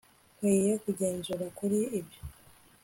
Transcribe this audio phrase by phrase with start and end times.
[0.35, 2.21] Nkwiye kugenzura kuri ibyo